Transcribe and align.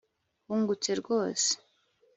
Wungutse 0.47 0.91
rwose 1.01 1.49